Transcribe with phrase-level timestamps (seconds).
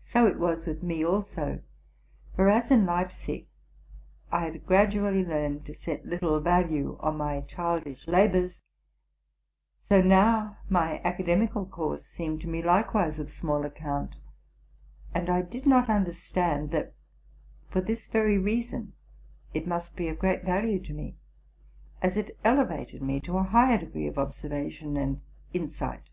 [0.00, 1.60] So it was with me also.
[2.36, 3.48] For as in Leipzig
[4.30, 8.62] I had gradually learned to set little value on my childish labors,
[9.88, 14.14] so now my academical course seemed to me likewise of small account;
[15.12, 16.94] and I did not understand, that,
[17.66, 18.92] for this very reason,
[19.52, 21.16] it must be of great value to me,
[22.00, 25.22] as it elevated me to a higher degree of observation and
[25.52, 26.08] insight.